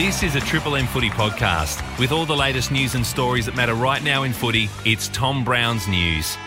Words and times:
This 0.00 0.22
is 0.22 0.34
a 0.34 0.40
Triple 0.40 0.76
M 0.76 0.86
Footy 0.86 1.10
podcast. 1.10 1.82
With 1.98 2.10
all 2.10 2.24
the 2.24 2.34
latest 2.34 2.72
news 2.72 2.94
and 2.94 3.04
stories 3.04 3.44
that 3.44 3.54
matter 3.54 3.74
right 3.74 4.02
now 4.02 4.22
in 4.22 4.32
footy, 4.32 4.70
it's 4.86 5.08
Tom 5.08 5.44
Brown's 5.44 5.86
News. 5.86 6.38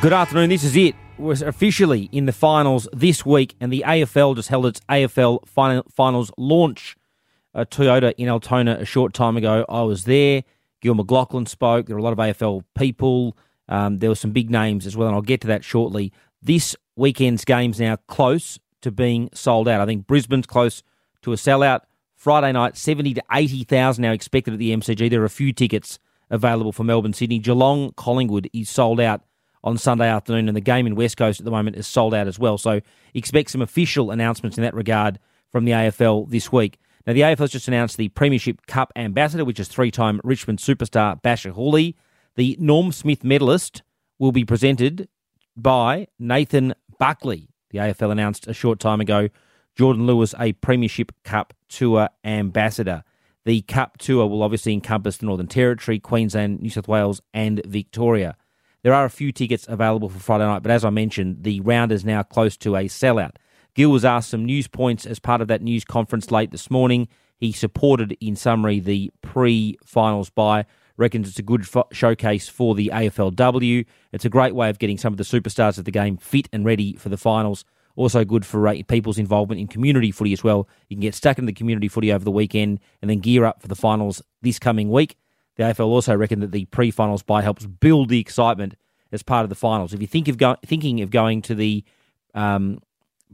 Good 0.00 0.12
afternoon. 0.12 0.50
This 0.50 0.64
is 0.64 0.74
it. 0.74 0.96
We're 1.16 1.46
officially 1.46 2.08
in 2.10 2.26
the 2.26 2.32
finals 2.32 2.88
this 2.92 3.24
week, 3.24 3.54
and 3.60 3.72
the 3.72 3.84
AFL 3.86 4.34
just 4.34 4.48
held 4.48 4.66
its 4.66 4.80
AFL 4.88 5.46
final, 5.46 5.84
finals 5.94 6.32
launch. 6.36 6.96
Toyota 7.54 8.14
in 8.18 8.28
Altona 8.28 8.78
a 8.80 8.84
short 8.84 9.14
time 9.14 9.36
ago. 9.36 9.64
I 9.68 9.82
was 9.82 10.02
there. 10.02 10.42
Gil 10.80 10.96
McLachlan 10.96 11.46
spoke. 11.46 11.86
There 11.86 11.94
were 11.94 12.00
a 12.00 12.02
lot 12.02 12.14
of 12.14 12.18
AFL 12.18 12.64
people. 12.76 13.36
Um, 13.68 14.00
there 14.00 14.10
were 14.10 14.16
some 14.16 14.32
big 14.32 14.50
names 14.50 14.88
as 14.88 14.96
well, 14.96 15.06
and 15.06 15.14
I'll 15.14 15.22
get 15.22 15.40
to 15.42 15.46
that 15.46 15.62
shortly. 15.62 16.12
This 16.42 16.74
weekend's 16.96 17.44
game's 17.44 17.78
now 17.78 17.94
close 18.08 18.58
to 18.80 18.90
being 18.90 19.30
sold 19.34 19.68
out. 19.68 19.80
I 19.80 19.86
think 19.86 20.08
Brisbane's 20.08 20.46
close 20.48 20.82
to 21.22 21.32
a 21.32 21.36
sellout. 21.36 21.82
Friday 22.22 22.52
night, 22.52 22.76
70 22.76 23.14
to 23.14 23.22
80,000 23.32 24.00
now 24.00 24.12
expected 24.12 24.54
at 24.54 24.60
the 24.60 24.70
MCG. 24.70 25.10
There 25.10 25.22
are 25.22 25.24
a 25.24 25.28
few 25.28 25.52
tickets 25.52 25.98
available 26.30 26.70
for 26.70 26.84
Melbourne, 26.84 27.12
Sydney. 27.12 27.40
Geelong, 27.40 27.90
Collingwood 27.96 28.48
is 28.52 28.70
sold 28.70 29.00
out 29.00 29.22
on 29.64 29.76
Sunday 29.76 30.06
afternoon, 30.06 30.46
and 30.46 30.56
the 30.56 30.60
game 30.60 30.86
in 30.86 30.94
West 30.94 31.16
Coast 31.16 31.40
at 31.40 31.44
the 31.44 31.50
moment 31.50 31.74
is 31.74 31.84
sold 31.84 32.14
out 32.14 32.28
as 32.28 32.38
well. 32.38 32.58
So 32.58 32.80
expect 33.12 33.50
some 33.50 33.60
official 33.60 34.12
announcements 34.12 34.56
in 34.56 34.62
that 34.62 34.72
regard 34.72 35.18
from 35.50 35.64
the 35.64 35.72
AFL 35.72 36.30
this 36.30 36.52
week. 36.52 36.78
Now, 37.08 37.12
the 37.12 37.22
AFL 37.22 37.38
has 37.38 37.50
just 37.50 37.66
announced 37.66 37.96
the 37.96 38.08
Premiership 38.10 38.68
Cup 38.68 38.92
ambassador, 38.94 39.44
which 39.44 39.58
is 39.58 39.66
three 39.66 39.90
time 39.90 40.20
Richmond 40.22 40.60
superstar 40.60 41.20
Bachar 41.20 41.56
Houli. 41.56 41.96
The 42.36 42.56
Norm 42.60 42.92
Smith 42.92 43.24
medalist 43.24 43.82
will 44.20 44.30
be 44.30 44.44
presented 44.44 45.08
by 45.56 46.06
Nathan 46.20 46.74
Buckley. 47.00 47.48
The 47.70 47.78
AFL 47.78 48.12
announced 48.12 48.46
a 48.46 48.54
short 48.54 48.78
time 48.78 49.00
ago 49.00 49.28
Jordan 49.76 50.06
Lewis 50.06 50.34
a 50.38 50.52
Premiership 50.52 51.12
Cup 51.24 51.54
Tour 51.68 52.08
ambassador. 52.24 53.04
The 53.44 53.62
Cup 53.62 53.98
Tour 53.98 54.26
will 54.26 54.42
obviously 54.42 54.72
encompass 54.72 55.16
the 55.16 55.26
Northern 55.26 55.48
Territory, 55.48 55.98
Queensland, 55.98 56.60
New 56.60 56.70
South 56.70 56.88
Wales, 56.88 57.20
and 57.34 57.60
Victoria. 57.66 58.36
There 58.82 58.94
are 58.94 59.04
a 59.04 59.10
few 59.10 59.32
tickets 59.32 59.66
available 59.68 60.08
for 60.08 60.18
Friday 60.18 60.44
night, 60.44 60.62
but 60.62 60.72
as 60.72 60.84
I 60.84 60.90
mentioned, 60.90 61.42
the 61.42 61.60
round 61.60 61.92
is 61.92 62.04
now 62.04 62.22
close 62.22 62.56
to 62.58 62.76
a 62.76 62.84
sellout. 62.84 63.36
Gil 63.74 63.90
was 63.90 64.04
asked 64.04 64.30
some 64.30 64.44
news 64.44 64.68
points 64.68 65.06
as 65.06 65.18
part 65.18 65.40
of 65.40 65.48
that 65.48 65.62
news 65.62 65.84
conference 65.84 66.30
late 66.30 66.50
this 66.50 66.70
morning. 66.70 67.08
He 67.38 67.52
supported, 67.52 68.16
in 68.20 68.36
summary, 68.36 68.80
the 68.80 69.10
pre 69.22 69.78
finals 69.84 70.30
bye. 70.30 70.66
Reckons 70.96 71.28
it's 71.28 71.38
a 71.38 71.42
good 71.42 71.66
fo- 71.66 71.88
showcase 71.90 72.48
for 72.48 72.74
the 72.74 72.90
AFLW. 72.92 73.86
It's 74.12 74.24
a 74.24 74.28
great 74.28 74.54
way 74.54 74.68
of 74.68 74.78
getting 74.78 74.98
some 74.98 75.12
of 75.12 75.16
the 75.16 75.24
superstars 75.24 75.78
of 75.78 75.84
the 75.84 75.90
game 75.90 76.18
fit 76.18 76.48
and 76.52 76.64
ready 76.64 76.94
for 76.94 77.08
the 77.08 77.16
finals. 77.16 77.64
Also 77.94 78.24
good 78.24 78.46
for 78.46 78.74
people's 78.84 79.18
involvement 79.18 79.60
in 79.60 79.66
community 79.66 80.10
footy 80.10 80.32
as 80.32 80.42
well. 80.42 80.68
You 80.88 80.96
can 80.96 81.02
get 81.02 81.14
stuck 81.14 81.38
into 81.38 81.46
the 81.46 81.52
community 81.52 81.88
footy 81.88 82.12
over 82.12 82.24
the 82.24 82.30
weekend 82.30 82.80
and 83.00 83.10
then 83.10 83.18
gear 83.18 83.44
up 83.44 83.60
for 83.60 83.68
the 83.68 83.74
finals 83.74 84.22
this 84.40 84.58
coming 84.58 84.90
week. 84.90 85.16
The 85.56 85.64
AFL 85.64 85.86
also 85.86 86.14
reckon 86.14 86.40
that 86.40 86.52
the 86.52 86.64
pre-finals 86.66 87.22
bye 87.22 87.42
helps 87.42 87.66
build 87.66 88.08
the 88.08 88.18
excitement 88.18 88.74
as 89.12 89.22
part 89.22 89.44
of 89.44 89.50
the 89.50 89.54
finals. 89.54 89.92
If 89.92 90.00
you 90.00 90.06
think 90.06 90.28
of 90.28 90.38
go- 90.38 90.56
thinking 90.64 91.02
of 91.02 91.10
going 91.10 91.42
to 91.42 91.54
the 91.54 91.84
um, 92.34 92.78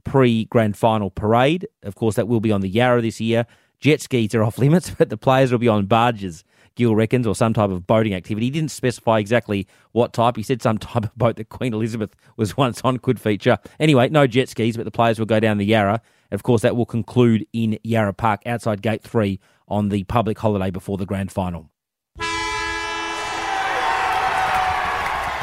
pre-grand 0.04 0.76
final 0.76 1.10
parade, 1.10 1.68
of 1.84 1.94
course 1.94 2.16
that 2.16 2.26
will 2.26 2.40
be 2.40 2.50
on 2.50 2.60
the 2.60 2.68
Yarra 2.68 3.00
this 3.00 3.20
year. 3.20 3.46
Jet 3.78 4.00
skis 4.00 4.34
are 4.34 4.42
off 4.42 4.58
limits, 4.58 4.90
but 4.90 5.08
the 5.08 5.16
players 5.16 5.52
will 5.52 5.58
be 5.58 5.68
on 5.68 5.86
barges 5.86 6.42
Gil 6.78 6.94
reckons, 6.94 7.26
or 7.26 7.34
some 7.34 7.52
type 7.52 7.70
of 7.70 7.88
boating 7.88 8.14
activity. 8.14 8.46
He 8.46 8.50
didn't 8.50 8.70
specify 8.70 9.18
exactly 9.18 9.66
what 9.90 10.12
type. 10.12 10.36
He 10.36 10.44
said 10.44 10.62
some 10.62 10.78
type 10.78 11.04
of 11.04 11.18
boat 11.18 11.34
that 11.36 11.48
Queen 11.48 11.74
Elizabeth 11.74 12.14
was 12.36 12.56
once 12.56 12.80
on 12.84 12.98
could 12.98 13.20
feature. 13.20 13.58
Anyway, 13.80 14.08
no 14.08 14.28
jet 14.28 14.48
skis, 14.48 14.76
but 14.76 14.84
the 14.84 14.92
players 14.92 15.18
will 15.18 15.26
go 15.26 15.40
down 15.40 15.58
the 15.58 15.66
Yarra. 15.66 16.00
Of 16.30 16.44
course, 16.44 16.62
that 16.62 16.76
will 16.76 16.86
conclude 16.86 17.44
in 17.52 17.80
Yarra 17.82 18.14
Park 18.14 18.42
outside 18.46 18.80
Gate 18.80 19.02
3 19.02 19.40
on 19.66 19.88
the 19.88 20.04
public 20.04 20.38
holiday 20.38 20.70
before 20.70 20.96
the 20.96 21.04
grand 21.04 21.32
final. 21.32 21.68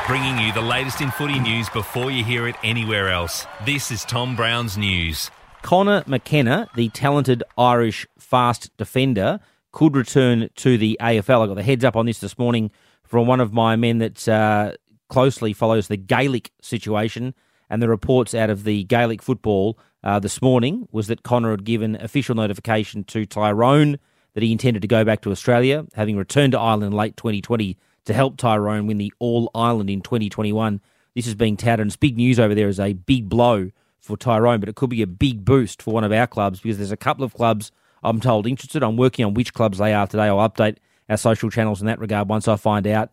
Bringing 0.07 0.37
you 0.39 0.53
the 0.53 0.61
latest 0.61 1.01
in 1.01 1.11
footy 1.11 1.39
news 1.39 1.67
before 1.69 2.11
you 2.11 2.23
hear 2.23 2.47
it 2.47 2.55
anywhere 2.63 3.09
else. 3.09 3.45
This 3.65 3.91
is 3.91 4.05
Tom 4.05 4.37
Brown's 4.37 4.77
News. 4.77 5.31
Conor 5.63 6.03
McKenna, 6.07 6.69
the 6.75 6.87
talented 6.89 7.43
Irish 7.57 8.07
fast 8.17 8.69
defender, 8.77 9.41
could 9.75 9.95
return 9.95 10.49
to 10.55 10.77
the 10.77 10.97
AFL. 11.01 11.43
I 11.43 11.47
got 11.47 11.55
the 11.55 11.63
heads 11.63 11.83
up 11.83 11.97
on 11.97 12.05
this 12.05 12.19
this 12.19 12.39
morning 12.39 12.71
from 13.03 13.27
one 13.27 13.41
of 13.41 13.51
my 13.51 13.75
men 13.75 13.97
that 13.97 14.27
uh, 14.27 14.71
closely 15.09 15.51
follows 15.51 15.89
the 15.89 15.97
Gaelic 15.97 16.51
situation. 16.61 17.35
And 17.69 17.81
the 17.81 17.89
reports 17.89 18.33
out 18.33 18.49
of 18.49 18.63
the 18.63 18.85
Gaelic 18.85 19.21
football 19.21 19.77
uh, 20.01 20.19
this 20.19 20.41
morning 20.41 20.87
was 20.91 21.07
that 21.07 21.23
Conor 21.23 21.51
had 21.51 21.65
given 21.65 21.95
official 21.97 22.35
notification 22.35 23.03
to 23.05 23.25
Tyrone 23.25 23.99
that 24.33 24.43
he 24.43 24.53
intended 24.53 24.81
to 24.81 24.87
go 24.87 25.03
back 25.03 25.21
to 25.21 25.31
Australia, 25.31 25.85
having 25.93 26.15
returned 26.15 26.53
to 26.53 26.59
Ireland 26.59 26.93
in 26.93 26.97
late 26.97 27.17
2020 27.17 27.77
to 28.05 28.13
help 28.13 28.37
Tyrone 28.37 28.87
win 28.87 28.97
the 28.97 29.11
All 29.19 29.51
Ireland 29.53 29.89
in 29.89 30.01
2021. 30.01 30.79
This 31.15 31.27
is 31.27 31.35
being 31.35 31.57
touted, 31.57 31.81
and 31.81 31.89
it's 31.89 31.97
big 31.97 32.15
news 32.15 32.39
over 32.39 32.55
there 32.55 32.69
as 32.69 32.79
a 32.79 32.93
big 32.93 33.27
blow 33.27 33.71
for 33.99 34.15
Tyrone, 34.15 34.61
but 34.61 34.69
it 34.69 34.75
could 34.75 34.89
be 34.89 35.01
a 35.01 35.07
big 35.07 35.43
boost 35.43 35.81
for 35.81 35.93
one 35.93 36.05
of 36.05 36.13
our 36.13 36.27
clubs 36.27 36.61
because 36.61 36.77
there's 36.77 36.91
a 36.91 36.97
couple 36.97 37.25
of 37.25 37.33
clubs 37.33 37.73
I'm 38.05 38.19
told 38.19 38.47
interested. 38.47 38.83
I'm 38.83 38.97
working 38.97 39.25
on 39.25 39.33
which 39.33 39.53
clubs 39.53 39.77
they 39.77 39.93
are 39.93 40.07
today. 40.07 40.23
I'll 40.25 40.49
update 40.49 40.77
our 41.09 41.17
social 41.17 41.49
channels 41.49 41.81
in 41.81 41.87
that 41.87 41.99
regard 41.99 42.29
once 42.29 42.47
I 42.47 42.55
find 42.55 42.87
out. 42.87 43.11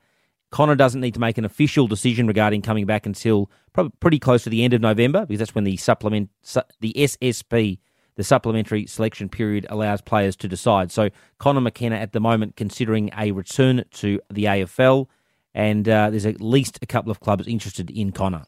Conor 0.50 0.76
doesn't 0.76 1.00
need 1.00 1.14
to 1.14 1.20
make 1.20 1.38
an 1.38 1.47
official 1.47 1.86
decision 1.86 2.26
regarding 2.26 2.60
coming 2.60 2.84
back 2.84 3.06
until 3.06 3.50
probably 3.72 3.92
pretty 4.00 4.19
close 4.19 4.44
to 4.44 4.50
the 4.50 4.62
end 4.62 4.75
of 4.75 4.82
November 4.82 5.25
because 5.25 5.38
that's 5.38 5.54
when 5.54 5.64
the 5.64 5.78
supplement, 5.78 6.28
the 6.81 6.92
SSP, 6.94 7.78
the 8.16 8.25
supplementary 8.25 8.86
selection 8.86 9.31
period 9.31 9.66
allows 9.70 10.02
players 10.02 10.36
to 10.36 10.48
decide. 10.48 10.92
So 10.92 11.08
Conor 11.38 11.62
McKenna 11.62 11.97
at 11.97 12.12
the 12.12 12.20
moment 12.20 12.56
considering 12.56 13.10
a 13.16 13.32
return 13.32 13.84
to 13.92 14.20
the 14.31 14.44
AFL, 14.44 15.06
and 15.54 15.88
uh, 15.88 16.10
there's 16.10 16.26
at 16.26 16.42
least 16.42 16.78
a 16.82 16.86
couple 16.86 17.10
of 17.10 17.20
clubs 17.20 17.47
interested 17.47 17.91
in 17.91 18.12
Conor. 18.12 18.44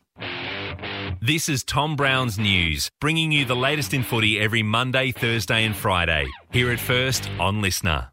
This 1.26 1.48
is 1.48 1.64
Tom 1.64 1.96
Brown's 1.96 2.38
News, 2.38 2.90
bringing 3.00 3.32
you 3.32 3.46
the 3.46 3.56
latest 3.56 3.94
in 3.94 4.02
footy 4.02 4.38
every 4.38 4.62
Monday, 4.62 5.10
Thursday, 5.10 5.64
and 5.64 5.74
Friday. 5.74 6.26
Here 6.50 6.70
at 6.70 6.78
first 6.78 7.30
on 7.40 7.62
Listener. 7.62 8.10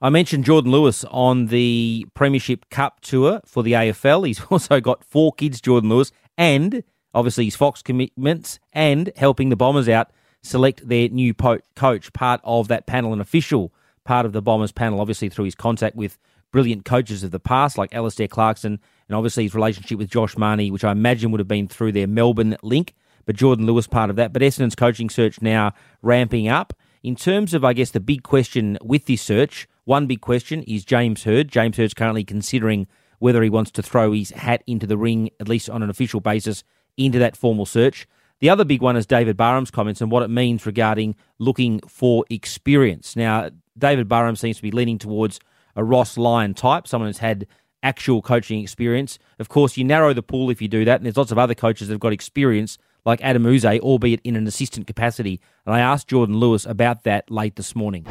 I 0.00 0.08
mentioned 0.08 0.46
Jordan 0.46 0.72
Lewis 0.72 1.04
on 1.10 1.48
the 1.48 2.06
Premiership 2.14 2.70
Cup 2.70 3.00
tour 3.00 3.42
for 3.44 3.62
the 3.62 3.72
AFL. 3.72 4.26
He's 4.26 4.40
also 4.50 4.80
got 4.80 5.04
four 5.04 5.34
kids, 5.34 5.60
Jordan 5.60 5.90
Lewis, 5.90 6.12
and 6.38 6.82
obviously 7.12 7.44
his 7.44 7.56
Fox 7.56 7.82
commitments 7.82 8.58
and 8.72 9.12
helping 9.16 9.50
the 9.50 9.56
Bombers 9.56 9.86
out 9.86 10.12
select 10.42 10.88
their 10.88 11.10
new 11.10 11.34
po- 11.34 11.60
coach, 11.76 12.10
part 12.14 12.40
of 12.42 12.68
that 12.68 12.86
panel, 12.86 13.12
an 13.12 13.20
official 13.20 13.70
part 14.06 14.24
of 14.24 14.32
the 14.32 14.40
Bombers 14.40 14.72
panel, 14.72 14.98
obviously 14.98 15.28
through 15.28 15.44
his 15.44 15.54
contact 15.54 15.94
with 15.94 16.16
brilliant 16.52 16.86
coaches 16.86 17.22
of 17.22 17.32
the 17.32 17.40
past 17.40 17.76
like 17.76 17.94
Alastair 17.94 18.28
Clarkson 18.28 18.80
and 19.12 19.18
obviously 19.18 19.42
his 19.42 19.54
relationship 19.54 19.98
with 19.98 20.08
Josh 20.08 20.38
Mahoney, 20.38 20.70
which 20.70 20.84
I 20.84 20.90
imagine 20.90 21.32
would 21.32 21.38
have 21.38 21.46
been 21.46 21.68
through 21.68 21.92
their 21.92 22.06
Melbourne 22.06 22.56
link, 22.62 22.94
but 23.26 23.36
Jordan 23.36 23.66
Lewis 23.66 23.86
part 23.86 24.08
of 24.08 24.16
that. 24.16 24.32
But 24.32 24.40
Essendon's 24.40 24.74
coaching 24.74 25.10
search 25.10 25.42
now 25.42 25.74
ramping 26.00 26.48
up. 26.48 26.72
In 27.02 27.14
terms 27.14 27.52
of, 27.52 27.62
I 27.62 27.74
guess, 27.74 27.90
the 27.90 28.00
big 28.00 28.22
question 28.22 28.78
with 28.82 29.04
this 29.04 29.20
search, 29.20 29.68
one 29.84 30.06
big 30.06 30.22
question 30.22 30.62
is 30.62 30.86
James 30.86 31.24
Hird. 31.24 31.48
James 31.48 31.76
Hird's 31.76 31.92
currently 31.92 32.24
considering 32.24 32.86
whether 33.18 33.42
he 33.42 33.50
wants 33.50 33.70
to 33.72 33.82
throw 33.82 34.12
his 34.12 34.30
hat 34.30 34.62
into 34.66 34.86
the 34.86 34.96
ring, 34.96 35.28
at 35.38 35.46
least 35.46 35.68
on 35.68 35.82
an 35.82 35.90
official 35.90 36.20
basis, 36.20 36.64
into 36.96 37.18
that 37.18 37.36
formal 37.36 37.66
search. 37.66 38.08
The 38.40 38.48
other 38.48 38.64
big 38.64 38.80
one 38.80 38.96
is 38.96 39.04
David 39.04 39.36
Barham's 39.36 39.70
comments 39.70 40.00
and 40.00 40.10
what 40.10 40.22
it 40.22 40.28
means 40.28 40.64
regarding 40.64 41.16
looking 41.38 41.80
for 41.80 42.24
experience. 42.30 43.14
Now, 43.14 43.50
David 43.76 44.08
Barham 44.08 44.36
seems 44.36 44.56
to 44.56 44.62
be 44.62 44.70
leaning 44.70 44.96
towards 44.96 45.38
a 45.76 45.84
Ross 45.84 46.16
Lyon 46.16 46.54
type, 46.54 46.88
someone 46.88 47.10
who's 47.10 47.18
had 47.18 47.46
actual 47.82 48.22
coaching 48.22 48.60
experience. 48.60 49.18
Of 49.38 49.48
course, 49.48 49.76
you 49.76 49.84
narrow 49.84 50.12
the 50.12 50.22
pool 50.22 50.50
if 50.50 50.62
you 50.62 50.68
do 50.68 50.84
that, 50.84 50.96
and 50.96 51.04
there's 51.04 51.16
lots 51.16 51.32
of 51.32 51.38
other 51.38 51.54
coaches 51.54 51.88
that 51.88 51.94
have 51.94 52.00
got 52.00 52.12
experience, 52.12 52.78
like 53.04 53.20
Adam 53.22 53.46
Yze, 53.46 53.80
albeit 53.80 54.20
in 54.22 54.36
an 54.36 54.46
assistant 54.46 54.86
capacity. 54.86 55.40
And 55.66 55.74
I 55.74 55.80
asked 55.80 56.08
Jordan 56.08 56.36
Lewis 56.38 56.64
about 56.66 57.02
that 57.04 57.30
late 57.30 57.56
this 57.56 57.74
morning. 57.74 58.04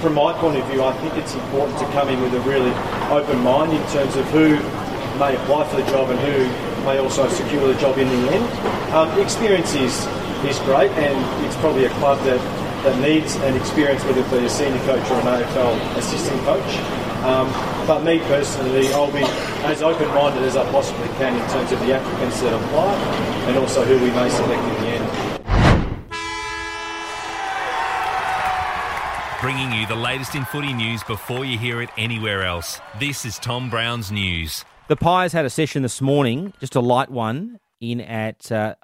From 0.00 0.14
my 0.14 0.32
point 0.34 0.58
of 0.58 0.66
view, 0.70 0.82
I 0.82 0.92
think 0.98 1.14
it's 1.14 1.34
important 1.34 1.78
to 1.78 1.84
come 1.86 2.08
in 2.08 2.20
with 2.20 2.34
a 2.34 2.40
really 2.40 2.72
open 3.10 3.40
mind 3.40 3.72
in 3.72 3.82
terms 3.88 4.16
of 4.16 4.26
who 4.30 4.56
may 5.18 5.36
apply 5.36 5.68
for 5.68 5.76
the 5.76 5.86
job 5.90 6.10
and 6.10 6.18
who 6.20 6.44
may 6.84 6.98
also 6.98 7.28
secure 7.28 7.72
the 7.72 7.78
job 7.80 7.96
in 7.98 8.08
the 8.08 8.32
end. 8.32 8.44
Um, 8.92 9.20
experience 9.20 9.74
is, 9.74 10.06
is 10.44 10.58
great, 10.60 10.90
and 10.92 11.46
it's 11.46 11.56
probably 11.56 11.84
a 11.84 11.90
club 12.00 12.22
that, 12.24 12.40
that 12.84 13.00
needs 13.00 13.36
an 13.36 13.56
experience, 13.56 14.04
whether 14.04 14.20
it 14.20 14.30
be 14.30 14.44
a 14.44 14.48
senior 14.48 14.78
coach 14.84 15.10
or 15.10 15.14
an 15.20 15.26
AFL 15.26 15.96
assistant 15.96 16.38
coach. 16.42 16.76
Um, 17.24 17.48
but 17.86 18.04
me 18.04 18.18
personally, 18.20 18.92
I'll 18.92 19.10
be 19.10 19.24
as 19.64 19.82
open-minded 19.82 20.42
as 20.42 20.54
I 20.56 20.70
possibly 20.70 21.08
can 21.16 21.34
in 21.34 21.48
terms 21.50 21.72
of 21.72 21.80
the 21.80 21.94
applicants 21.94 22.42
that 22.42 22.52
apply 22.52 22.94
and 23.48 23.56
also 23.56 23.84
who 23.86 23.94
we 23.94 24.10
may 24.10 24.28
select 24.28 24.62
in 24.62 24.84
the 24.84 24.90
end. 24.90 25.40
Bringing 29.40 29.72
you 29.72 29.86
the 29.86 29.94
latest 29.94 30.34
in 30.34 30.44
footy 30.44 30.74
news 30.74 31.02
before 31.04 31.46
you 31.46 31.56
hear 31.56 31.80
it 31.80 31.88
anywhere 31.96 32.42
else. 32.42 32.80
This 33.00 33.24
is 33.24 33.38
Tom 33.38 33.70
Brown's 33.70 34.12
News. 34.12 34.64
The 34.88 34.96
Pies 34.96 35.32
had 35.32 35.46
a 35.46 35.50
session 35.50 35.82
this 35.82 36.02
morning, 36.02 36.52
just 36.60 36.74
a 36.74 36.80
light 36.80 37.10
one, 37.10 37.60
in 37.80 38.02
at 38.02 38.52
uh, 38.52 38.74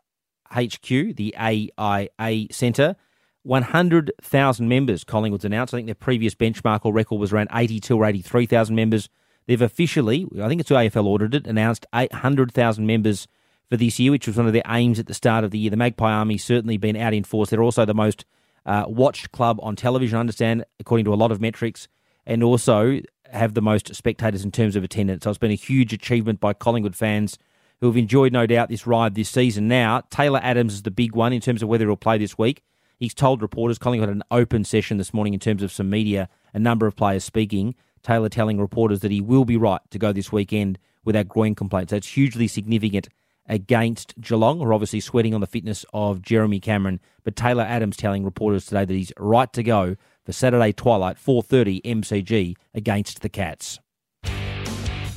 HQ, 0.51 0.89
the 0.89 1.35
AIA 1.39 2.47
Centre. 2.51 2.97
100,000 3.43 4.69
members, 4.69 5.05
Collingwood's 5.05 5.45
announced. 5.45 5.73
I 5.73 5.79
think 5.79 5.87
their 5.87 5.95
previous 5.95 6.35
benchmark 6.35 6.81
or 6.85 6.93
record 6.93 7.19
was 7.19 7.33
around 7.33 7.49
82 7.53 7.97
or 7.97 8.05
83,000 8.05 8.75
members. 8.75 9.09
They've 9.47 9.61
officially, 9.61 10.27
I 10.41 10.49
think 10.49 10.61
it's 10.61 10.71
AFL 10.71 11.07
audited, 11.07 11.47
announced 11.47 11.87
800,000 11.95 12.87
members 12.87 13.27
for 13.69 13.77
this 13.77 13.99
year, 13.99 14.11
which 14.11 14.27
was 14.27 14.37
one 14.37 14.47
of 14.47 14.53
their 14.53 14.63
aims 14.69 14.99
at 14.99 15.07
the 15.07 15.15
start 15.15 15.45
of 15.45 15.53
the 15.53 15.59
year. 15.59 15.71
The 15.71 15.77
Magpie 15.77 16.13
Army 16.13 16.37
certainly 16.39 16.77
been 16.77 16.97
out 16.97 17.15
in 17.15 17.25
force. 17.25 17.51
They're 17.51 17.63
also 17.63 17.85
the 17.85 17.95
most 17.95 18.25
uh, 18.67 18.85
watched 18.87 19.33
club 19.33 19.59
on 19.63 19.77
television, 19.77 20.17
I 20.17 20.21
understand, 20.21 20.65
according 20.79 21.05
to 21.07 21.15
a 21.15 21.17
lot 21.17 21.33
of 21.33 21.41
metrics, 21.41 21.89
and 22.27 22.43
also 22.43 23.01
have 23.33 23.55
the 23.55 23.63
most 23.63 23.95
spectators 23.95 24.45
in 24.45 24.51
terms 24.51 24.77
of 24.77 24.85
attendance. 24.85 25.25
So 25.25 25.31
it's 25.31 25.39
been 25.39 25.51
a 25.51 25.55
huge 25.55 25.93
achievement 25.93 26.41
by 26.41 26.53
Collingwood 26.53 26.97
fans 26.97 27.39
who 27.81 27.87
have 27.87 27.97
enjoyed, 27.97 28.33
no 28.33 28.47
doubt, 28.47 28.69
this 28.69 28.87
ride 28.87 29.15
this 29.15 29.31
season. 29.31 29.69
Now, 29.69 30.03
Taylor 30.11 30.41
Adams 30.43 30.75
is 30.75 30.83
the 30.83 30.91
big 30.91 31.15
one 31.15 31.33
in 31.33 31.41
terms 31.41 31.63
of 31.63 31.69
whether 31.69 31.87
he'll 31.87 31.97
play 31.97 32.19
this 32.19 32.37
week. 32.37 32.63
He's 33.01 33.15
told 33.15 33.41
reporters, 33.41 33.79
Collingwood 33.79 34.11
had 34.11 34.17
an 34.17 34.23
open 34.31 34.63
session 34.63 34.99
this 34.99 35.15
morning 35.15 35.33
in 35.33 35.41
terms 35.41 35.63
of 35.63 35.73
some 35.73 35.89
media, 35.89 36.29
a 36.53 36.59
number 36.59 36.87
of 36.87 36.97
players 36.97 37.25
speaking. 37.25 37.75
Taylor 38.03 38.29
telling 38.29 38.61
reporters 38.61 39.01
that 39.01 39.11
he 39.11 39.23
will 39.23 39.47
be 39.47 39.57
right 39.57 39.81
to 39.91 39.99
go 39.99 40.13
this 40.13 40.31
weekend 40.31 40.79
without 41.03 41.27
groin 41.27 41.55
complaints. 41.55 41.93
That's 41.93 42.07
hugely 42.07 42.47
significant 42.47 43.09
against 43.47 44.21
Geelong, 44.21 44.59
who 44.59 44.65
are 44.65 44.75
obviously 44.75 45.01
sweating 45.01 45.35
on 45.35 45.41
the 45.41 45.47
fitness 45.47 45.87
of 45.95 46.21
Jeremy 46.21 46.61
Cameron. 46.61 47.01
But 47.25 47.37
Taylor 47.37 47.65
Adams 47.65 47.97
telling 47.97 48.23
reporters 48.23 48.67
today 48.67 48.85
that 48.85 48.95
he's 48.95 49.13
right 49.19 49.51
to 49.55 49.63
go 49.63 49.97
for 50.27 50.33
Saturday 50.33 50.73
twilight, 50.73 51.17
4.30 51.17 51.83
MCG 51.83 52.55
against 52.75 53.23
the 53.23 53.31
Cats. 53.31 53.81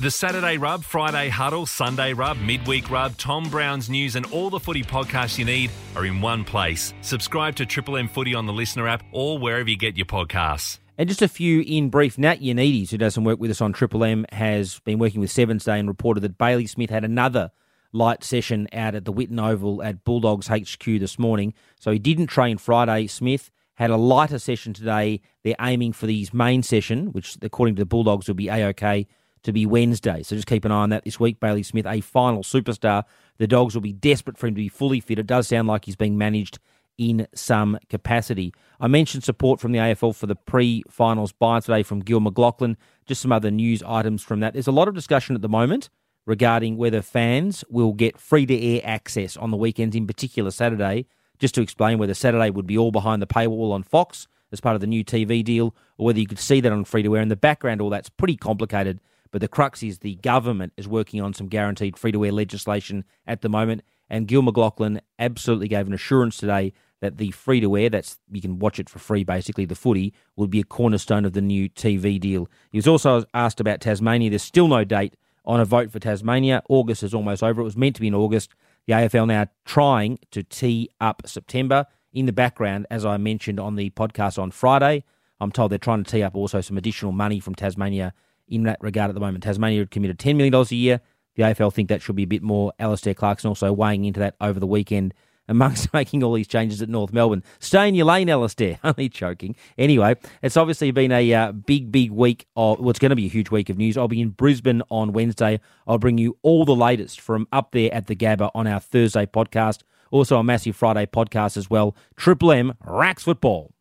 The 0.04 0.10
Saturday 0.10 0.58
Rub, 0.58 0.84
Friday 0.84 1.30
Huddle, 1.30 1.64
Sunday 1.64 2.12
Rub, 2.12 2.36
Midweek 2.36 2.90
Rub, 2.90 3.16
Tom 3.16 3.48
Brown's 3.48 3.88
News, 3.88 4.16
and 4.16 4.26
all 4.26 4.50
the 4.50 4.60
footy 4.60 4.82
podcasts 4.82 5.38
you 5.38 5.46
need 5.46 5.70
are 5.96 6.04
in 6.04 6.20
one 6.20 6.44
place. 6.44 6.92
Subscribe 7.00 7.56
to 7.56 7.64
Triple 7.64 7.96
M 7.96 8.06
Footy 8.06 8.34
on 8.34 8.44
the 8.44 8.52
Listener 8.52 8.86
app 8.86 9.02
or 9.12 9.38
wherever 9.38 9.70
you 9.70 9.78
get 9.78 9.96
your 9.96 10.04
podcasts. 10.04 10.78
And 10.98 11.08
just 11.08 11.22
a 11.22 11.26
few 11.26 11.62
in 11.66 11.88
brief. 11.88 12.18
Nat 12.18 12.40
Yiannidis, 12.40 12.90
who 12.90 12.98
does 12.98 13.14
some 13.14 13.24
work 13.24 13.40
with 13.40 13.50
us 13.50 13.62
on 13.62 13.72
Triple 13.72 14.04
M, 14.04 14.26
has 14.30 14.78
been 14.80 14.98
working 14.98 15.22
with 15.22 15.30
Sevens 15.30 15.64
Day 15.64 15.78
and 15.78 15.88
reported 15.88 16.20
that 16.20 16.36
Bailey 16.36 16.66
Smith 16.66 16.90
had 16.90 17.02
another 17.06 17.50
light 17.94 18.22
session 18.22 18.68
out 18.74 18.94
at 18.94 19.06
the 19.06 19.12
Whitten 19.14 19.42
Oval 19.42 19.82
at 19.82 20.04
Bulldogs 20.04 20.48
HQ 20.48 20.84
this 20.84 21.18
morning. 21.18 21.54
So 21.80 21.90
he 21.90 21.98
didn't 21.98 22.26
train 22.26 22.58
Friday. 22.58 23.06
Smith 23.06 23.50
had 23.76 23.88
a 23.88 23.96
lighter 23.96 24.38
session 24.38 24.74
today. 24.74 25.22
They're 25.44 25.56
aiming 25.58 25.94
for 25.94 26.08
his 26.08 26.34
main 26.34 26.62
session, 26.62 27.06
which 27.12 27.38
according 27.40 27.76
to 27.76 27.80
the 27.80 27.86
Bulldogs 27.86 28.28
will 28.28 28.34
be 28.34 28.48
A-OK 28.48 29.06
to 29.44 29.52
be 29.52 29.64
Wednesday. 29.64 30.22
So 30.22 30.34
just 30.34 30.48
keep 30.48 30.64
an 30.64 30.72
eye 30.72 30.82
on 30.82 30.90
that 30.90 31.04
this 31.04 31.20
week. 31.20 31.38
Bailey 31.38 31.62
Smith, 31.62 31.86
a 31.86 32.00
final 32.00 32.42
superstar. 32.42 33.04
The 33.38 33.46
Dogs 33.46 33.74
will 33.74 33.82
be 33.82 33.92
desperate 33.92 34.36
for 34.36 34.46
him 34.46 34.54
to 34.54 34.60
be 34.60 34.68
fully 34.68 35.00
fit. 35.00 35.18
It 35.18 35.26
does 35.26 35.48
sound 35.48 35.68
like 35.68 35.84
he's 35.84 35.96
being 35.96 36.18
managed 36.18 36.58
in 36.96 37.26
some 37.34 37.78
capacity. 37.88 38.52
I 38.80 38.86
mentioned 38.88 39.24
support 39.24 39.60
from 39.60 39.72
the 39.72 39.78
AFL 39.78 40.14
for 40.14 40.26
the 40.26 40.36
pre-finals 40.36 41.32
bye 41.32 41.60
today 41.60 41.82
from 41.82 42.00
Gil 42.00 42.20
McLachlan. 42.20 42.76
Just 43.06 43.22
some 43.22 43.32
other 43.32 43.50
news 43.50 43.82
items 43.82 44.22
from 44.22 44.40
that. 44.40 44.52
There's 44.52 44.66
a 44.66 44.72
lot 44.72 44.88
of 44.88 44.94
discussion 44.94 45.34
at 45.34 45.42
the 45.42 45.48
moment 45.48 45.90
regarding 46.26 46.76
whether 46.76 47.02
fans 47.02 47.64
will 47.68 47.92
get 47.92 48.18
free-to-air 48.18 48.80
access 48.84 49.36
on 49.36 49.50
the 49.50 49.56
weekends, 49.56 49.94
in 49.94 50.06
particular 50.06 50.50
Saturday. 50.50 51.06
Just 51.38 51.54
to 51.56 51.62
explain 51.62 51.98
whether 51.98 52.14
Saturday 52.14 52.48
would 52.48 52.66
be 52.66 52.78
all 52.78 52.92
behind 52.92 53.20
the 53.20 53.26
paywall 53.26 53.72
on 53.72 53.82
Fox 53.82 54.28
as 54.52 54.60
part 54.60 54.76
of 54.76 54.80
the 54.80 54.86
new 54.86 55.04
TV 55.04 55.44
deal, 55.44 55.74
or 55.98 56.06
whether 56.06 56.20
you 56.20 56.28
could 56.28 56.38
see 56.38 56.60
that 56.60 56.72
on 56.72 56.84
free-to-air. 56.84 57.20
In 57.20 57.28
the 57.28 57.36
background, 57.36 57.80
all 57.80 57.90
that's 57.90 58.08
pretty 58.08 58.36
complicated 58.36 59.00
but 59.34 59.40
the 59.40 59.48
crux 59.48 59.82
is 59.82 59.98
the 59.98 60.14
government 60.14 60.72
is 60.76 60.86
working 60.86 61.20
on 61.20 61.34
some 61.34 61.48
guaranteed 61.48 61.96
free 61.96 62.12
to 62.12 62.24
air 62.24 62.30
legislation 62.30 63.04
at 63.26 63.42
the 63.42 63.48
moment. 63.48 63.82
And 64.08 64.28
Gil 64.28 64.42
McLachlan 64.42 65.00
absolutely 65.18 65.66
gave 65.66 65.88
an 65.88 65.92
assurance 65.92 66.36
today 66.36 66.72
that 67.00 67.16
the 67.16 67.32
free 67.32 67.60
to 67.60 67.76
air, 67.76 67.90
that's 67.90 68.20
you 68.30 68.40
can 68.40 68.60
watch 68.60 68.78
it 68.78 68.88
for 68.88 69.00
free 69.00 69.24
basically, 69.24 69.64
the 69.64 69.74
footy, 69.74 70.14
will 70.36 70.46
be 70.46 70.60
a 70.60 70.64
cornerstone 70.64 71.24
of 71.24 71.32
the 71.32 71.40
new 71.40 71.68
TV 71.68 72.20
deal. 72.20 72.48
He 72.70 72.78
was 72.78 72.86
also 72.86 73.24
asked 73.34 73.58
about 73.58 73.80
Tasmania. 73.80 74.30
There's 74.30 74.44
still 74.44 74.68
no 74.68 74.84
date 74.84 75.16
on 75.44 75.58
a 75.58 75.64
vote 75.64 75.90
for 75.90 75.98
Tasmania. 75.98 76.62
August 76.68 77.02
is 77.02 77.12
almost 77.12 77.42
over. 77.42 77.60
It 77.60 77.64
was 77.64 77.76
meant 77.76 77.96
to 77.96 78.02
be 78.02 78.06
in 78.06 78.14
August. 78.14 78.54
The 78.86 78.92
AFL 78.92 79.26
now 79.26 79.48
trying 79.64 80.20
to 80.30 80.44
tee 80.44 80.90
up 81.00 81.22
September. 81.26 81.86
In 82.12 82.26
the 82.26 82.32
background, 82.32 82.86
as 82.88 83.04
I 83.04 83.16
mentioned 83.16 83.58
on 83.58 83.74
the 83.74 83.90
podcast 83.90 84.40
on 84.40 84.52
Friday, 84.52 85.02
I'm 85.40 85.50
told 85.50 85.72
they're 85.72 85.78
trying 85.78 86.04
to 86.04 86.08
tee 86.12 86.22
up 86.22 86.36
also 86.36 86.60
some 86.60 86.78
additional 86.78 87.10
money 87.10 87.40
from 87.40 87.56
Tasmania 87.56 88.14
in 88.48 88.64
that 88.64 88.78
regard 88.80 89.08
at 89.10 89.14
the 89.14 89.20
moment. 89.20 89.44
Tasmania 89.44 89.80
had 89.80 89.90
committed 89.90 90.18
$10 90.18 90.36
million 90.36 90.54
a 90.54 90.74
year. 90.74 91.00
The 91.36 91.42
AFL 91.42 91.72
think 91.72 91.88
that 91.88 92.02
should 92.02 92.16
be 92.16 92.22
a 92.22 92.26
bit 92.28 92.42
more. 92.42 92.72
Alastair 92.78 93.14
Clarkson 93.14 93.48
also 93.48 93.72
weighing 93.72 94.04
into 94.04 94.20
that 94.20 94.36
over 94.40 94.60
the 94.60 94.66
weekend 94.66 95.14
amongst 95.48 95.92
making 95.94 96.22
all 96.22 96.32
these 96.32 96.46
changes 96.46 96.80
at 96.80 96.88
North 96.88 97.12
Melbourne. 97.12 97.42
Stay 97.58 97.88
in 97.88 97.94
your 97.94 98.06
lane, 98.06 98.30
Alastair. 98.30 98.78
Only 98.84 99.08
joking. 99.08 99.56
Anyway, 99.76 100.16
it's 100.42 100.56
obviously 100.56 100.90
been 100.90 101.12
a 101.12 101.34
uh, 101.34 101.52
big, 101.52 101.90
big 101.90 102.10
week 102.10 102.46
of, 102.56 102.80
well, 102.80 102.90
it's 102.90 102.98
going 102.98 103.10
to 103.10 103.16
be 103.16 103.26
a 103.26 103.30
huge 103.30 103.50
week 103.50 103.68
of 103.68 103.78
news. 103.78 103.96
I'll 103.96 104.08
be 104.08 104.20
in 104.20 104.30
Brisbane 104.30 104.82
on 104.90 105.12
Wednesday. 105.12 105.60
I'll 105.86 105.98
bring 105.98 106.18
you 106.18 106.38
all 106.42 106.64
the 106.64 106.76
latest 106.76 107.20
from 107.20 107.48
up 107.52 107.72
there 107.72 107.92
at 107.92 108.06
the 108.06 108.16
Gabba 108.16 108.50
on 108.54 108.66
our 108.66 108.80
Thursday 108.80 109.26
podcast. 109.26 109.82
Also, 110.10 110.38
a 110.38 110.44
massive 110.44 110.76
Friday 110.76 111.06
podcast 111.06 111.56
as 111.56 111.68
well. 111.68 111.96
Triple 112.16 112.52
M 112.52 112.74
Racks 112.84 113.24
Football. 113.24 113.73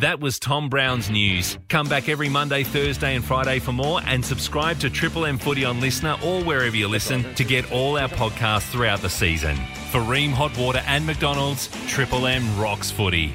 That 0.00 0.20
was 0.20 0.38
Tom 0.38 0.68
Brown's 0.68 1.10
news. 1.10 1.58
Come 1.68 1.88
back 1.88 2.08
every 2.08 2.28
Monday, 2.28 2.62
Thursday, 2.62 3.16
and 3.16 3.24
Friday 3.24 3.58
for 3.58 3.72
more, 3.72 4.00
and 4.06 4.24
subscribe 4.24 4.78
to 4.78 4.90
Triple 4.90 5.26
M 5.26 5.38
Footy 5.38 5.64
on 5.64 5.80
Listener 5.80 6.16
or 6.24 6.40
wherever 6.44 6.76
you 6.76 6.86
listen 6.86 7.34
to 7.34 7.42
get 7.42 7.72
all 7.72 7.98
our 7.98 8.08
podcasts 8.08 8.70
throughout 8.70 9.02
the 9.02 9.10
season. 9.10 9.56
For 9.90 10.00
Rheem 10.00 10.30
Hot 10.30 10.56
Water 10.56 10.84
and 10.86 11.04
McDonald's, 11.04 11.68
Triple 11.88 12.28
M 12.28 12.60
rocks 12.60 12.92
footy. 12.92 13.34